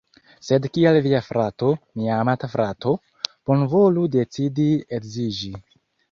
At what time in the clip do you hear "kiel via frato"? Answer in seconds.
0.75-1.67